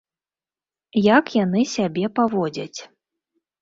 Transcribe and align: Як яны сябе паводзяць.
Як 1.17 1.25
яны 1.43 1.61
сябе 1.77 2.05
паводзяць. 2.19 2.79